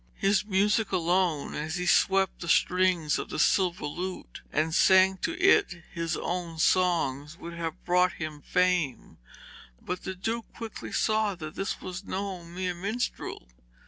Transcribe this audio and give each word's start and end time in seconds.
His 0.17 0.43
music 0.43 0.91
alone, 0.91 1.53
as 1.53 1.75
he 1.75 1.85
swept 1.85 2.39
the 2.39 2.49
strings 2.49 3.19
of 3.19 3.29
the 3.29 3.37
silver 3.37 3.85
lute 3.85 4.41
and 4.51 4.73
sang 4.73 5.17
to 5.17 5.39
it 5.39 5.83
his 5.93 6.17
own 6.17 6.57
songs, 6.57 7.37
would 7.37 7.53
have 7.53 7.85
brought 7.85 8.13
him 8.13 8.41
fame, 8.41 9.19
but 9.79 10.01
the 10.01 10.15
Duke 10.15 10.51
quickly 10.55 10.91
saw 10.91 11.35
that 11.35 11.53
this 11.53 11.81
was 11.81 12.03
no 12.03 12.43
mere 12.43 12.73
minstrel. 12.73 13.47